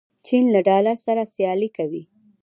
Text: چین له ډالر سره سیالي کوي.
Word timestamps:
چین 0.27 0.43
له 0.53 0.59
ډالر 0.67 0.97
سره 1.05 1.21
سیالي 1.35 1.69
کوي. 1.77 2.03